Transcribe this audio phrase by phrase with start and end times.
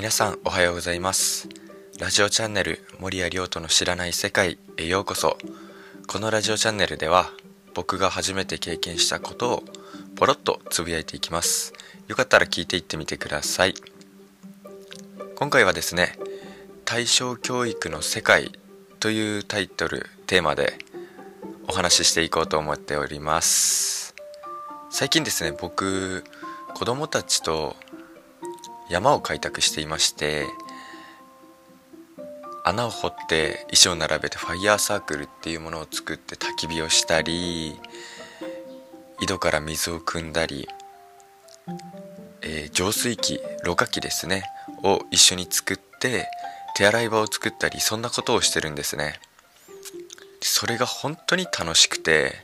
[0.00, 1.46] 皆さんおはようございます。
[1.98, 5.36] ラジオチャンネル森谷亮斗の知らない世界へようこそ。
[6.06, 7.30] このラジオチャンネルでは
[7.74, 9.64] 僕が初めて経験したことを
[10.16, 11.74] ポロッとつぶやいていきます。
[12.08, 13.74] よかったら聞いていってみてください。
[15.36, 16.16] 今回はですね
[16.86, 18.58] 対象教育の世界
[19.00, 20.78] というタイトルテーマで
[21.68, 24.14] お話ししていこうと思っております。
[24.88, 26.24] 最近ですね僕
[26.72, 27.76] 子供たちと
[28.90, 30.46] 山を開拓していまして
[32.64, 37.78] 穴を掘って石を並べてファイヤーサークルっていうものを作って焚き火をしたり
[39.22, 40.68] 井戸から水を汲んだり、
[42.42, 44.44] えー、浄水器ろ過器ですね
[44.82, 46.28] を一緒に作って
[46.74, 49.20] 手洗い場を作ったりそんなことをしてるんですね。
[50.42, 52.36] それが本当に楽しくて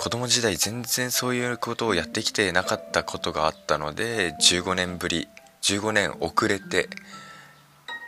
[0.00, 5.28] 子供時代全然そういうことをやってきてなかったことがあったので15年ぶり
[5.60, 6.88] 15年遅れて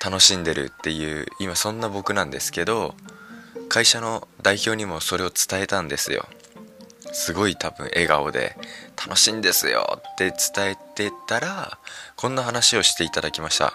[0.02, 2.94] 楽しんでるっていう今そんな僕なんですけど
[3.68, 6.26] 会社の代表にもそれを伝えたんですよ。
[7.12, 8.56] すごい多分笑顔で
[8.96, 11.78] 「楽しいんですよ」って伝えてたら
[12.16, 13.74] こんな話をしていただきました。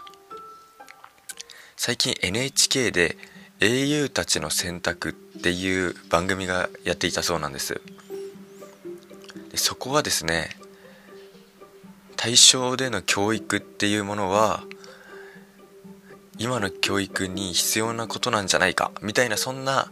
[1.76, 3.16] 最近 NHK で
[3.62, 7.80] 「英雄たちの選択」っていう番組がやっていたそうなんです。
[9.58, 10.50] そこはですね
[12.16, 14.64] 対象での教育っていうものは
[16.40, 19.90] 今の教育に必要なことなんじゃないかみたいなそんな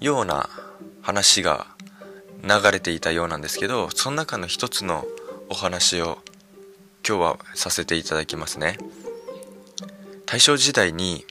[0.00, 0.48] ような
[1.02, 1.66] 話が
[2.42, 5.04] 流れていたようなんですけどその中の一つの
[5.48, 6.18] お話を
[7.06, 8.78] 今日はさせていただきますね。
[10.24, 11.26] 大正時代に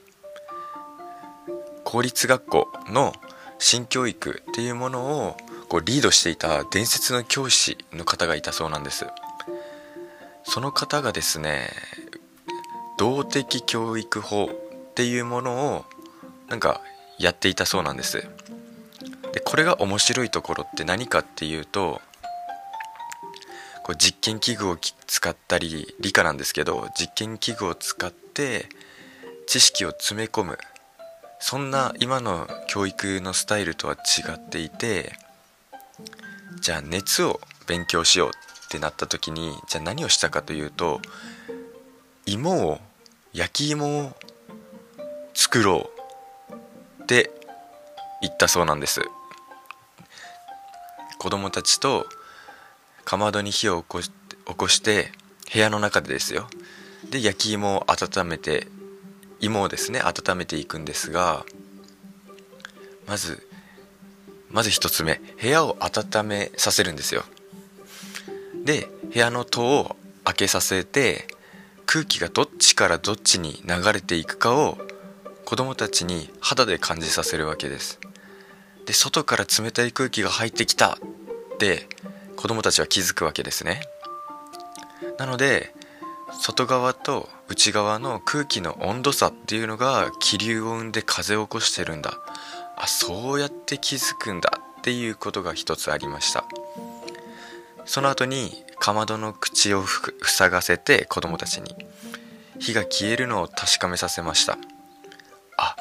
[1.84, 3.14] 公立学校の
[3.58, 5.38] 新教育っていうものを
[5.72, 9.06] こうリードしていた伝説の教師の方がいたそうなんです。
[10.44, 11.70] その方がですね
[12.98, 15.86] 動的教育法っていうものを
[16.50, 16.82] なんか
[17.18, 18.22] やっていたそうなんです。
[19.32, 22.02] でこれが面白いところって何かっていうと
[23.84, 28.68] こう実験器具を使ったり理科なんですけど実験器具を使って
[29.48, 30.58] 知識を詰め込む。
[31.40, 35.14] そんな今の教育のスタイルとは違っていて
[36.60, 41.02] じゃあ熱を勉強しようってなった時にじゃあ何をしたかというと
[42.26, 42.80] 芋を
[43.34, 44.12] 焼き芋を
[45.34, 45.90] 作ろ
[47.00, 47.32] うって
[48.22, 49.02] 言ったそうなんです。
[51.18, 52.08] 子供たちと
[53.06, 54.12] かまどに火を起こし
[54.46, 55.12] 起こして
[55.54, 56.48] 部屋の中でですよ。
[57.10, 58.68] で焼き芋を温めて
[59.40, 61.46] 芋をですね温めていくんですが
[63.08, 63.48] まず
[64.52, 67.24] まず1つ目部屋を温めさせるんですよ。
[68.64, 71.28] で部屋の戸を開けさせて
[71.86, 74.78] 空気がどっちからどっちに流れていくかを
[75.46, 78.00] 子供たちに肌で感じさせるわけです。
[78.86, 81.88] で外から冷たい空気が入ってきたって
[82.36, 83.82] 子供たちは気づくわけですね。
[85.18, 85.74] なので
[86.40, 92.18] 外側と内側の空気の温度差っていうのが気流を生んで風を起こしてるんだ。
[92.82, 96.46] あそうやって気づくんだっていうことが一つありました。
[97.86, 99.84] その後にかまどの口を
[100.24, 101.76] 塞がせて子供たちに。
[102.60, 104.58] 火が消えるのを確かめさせました。
[105.58, 105.76] あ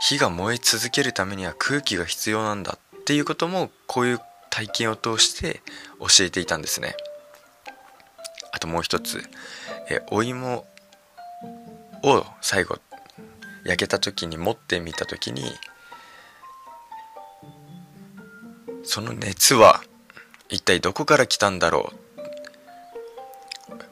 [0.00, 4.20] 火が燃え続けるためには空気が必要なんだっていうこともこういう
[4.50, 5.62] 体験を通して
[5.98, 6.94] 教えていたんですね。
[8.52, 9.28] あともう一つ。
[9.90, 10.64] えお芋
[12.04, 12.78] を最後
[13.64, 15.42] 焼けた時に持ってみた時に
[18.86, 19.82] その熱は
[20.48, 21.92] 一体どこから来たんだろ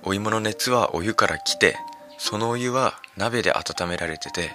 [0.05, 0.11] う？
[0.11, 1.77] お芋の熱はお湯から来て
[2.17, 4.53] そのお湯は鍋で温められてて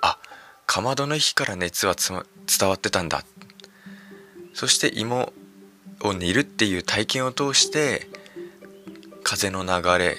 [0.00, 0.18] あ
[0.66, 3.24] かまどの火から熱は伝わってたんだ。
[4.54, 5.32] そして芋
[6.02, 8.06] を煮るっていう体験を通して
[9.22, 10.16] 風の流れ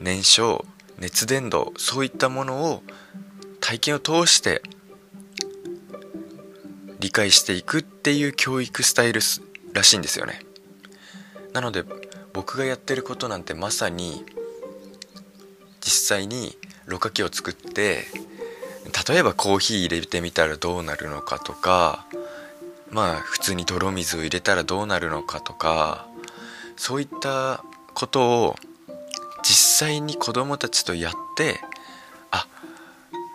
[0.00, 0.64] 燃焼
[0.98, 2.82] 熱伝導そういったものを
[3.60, 4.62] 体験を通して
[6.98, 9.20] 理解していくっていう教育スタイル
[9.72, 10.40] らしいんですよね。
[11.52, 11.84] なので
[12.32, 14.24] 僕がやってることなんてまさに
[15.80, 16.56] 実際に
[16.86, 18.04] ろ過器を作って
[19.08, 22.06] 例えばコーヒー入れてみたらどうなるのかとか
[22.90, 26.06] まあ普通に泥水を入れたらどうなるのかとか
[26.76, 27.64] そういった
[27.94, 28.56] ことを
[29.42, 31.60] 実際に子供たちとやって
[32.30, 32.46] あ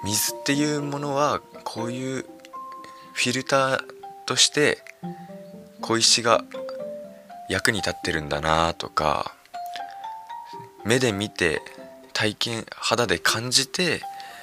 [0.03, 2.25] 水っていうものはこういう
[3.13, 3.83] フィルター
[4.25, 4.79] として
[5.81, 6.43] 小石が
[7.49, 9.35] 役に立ってるんだなとか
[10.85, 11.61] 目で見て
[12.13, 14.01] 体験肌で感じて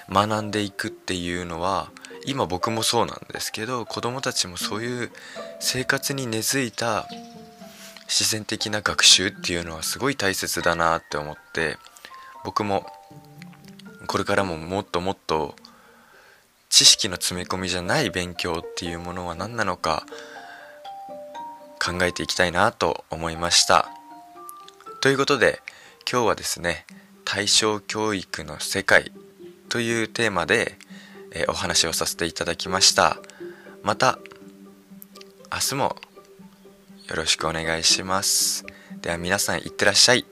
[0.08, 1.90] 学んでいくっていうのは
[2.26, 5.10] 今僕もそうなんですけど子どもたちもそういう
[5.60, 7.06] 生活に根付いた
[8.06, 11.76] 自然的な学習っていうのはすごい大切だなって思って
[12.44, 12.86] 僕も
[14.06, 15.54] これからももっともっと
[16.80, 20.06] 知識の詰め込みじゃない勉強っていうものは何なのか
[21.78, 23.90] 考えていきたいなと思いました。
[25.02, 25.60] ということで
[26.10, 26.86] 今日はですね
[27.26, 29.12] 対象教育の世界
[29.68, 30.78] というテーマで、
[31.34, 33.18] えお話をさせていただきました。
[33.82, 34.18] また
[35.52, 35.96] 明日も
[37.08, 38.64] よろしくお願いします。
[39.02, 40.29] では皆さんいってらっしゃい。